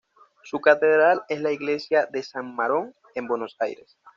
Su 0.41 0.59
catedral 0.61 1.21
es 1.29 1.41
la 1.41 1.51
iglesia 1.51 2.07
de 2.07 2.23
"San 2.23 2.55
Marón" 2.55 2.95
en 3.13 3.27
Buenos 3.27 3.55
Aires. 3.59 3.99